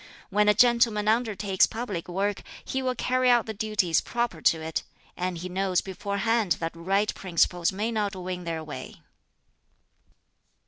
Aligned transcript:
When 0.31 0.49
a 0.49 0.55
gentleman 0.55 1.07
undertakes 1.07 1.67
public 1.67 2.07
work, 2.07 2.41
he 2.65 2.81
will 2.81 2.95
carry 2.95 3.29
out 3.29 3.45
the 3.45 3.53
duties 3.53 4.01
proper 4.01 4.41
to 4.41 4.59
it; 4.59 4.81
and 5.15 5.37
he 5.37 5.47
knows 5.47 5.79
beforehand 5.81 6.53
that 6.53 6.71
right 6.75 7.13
principles 7.13 7.71
may 7.71 7.91
not 7.91 8.15
win 8.15 8.43
their 8.43 8.63
way." 8.63 9.03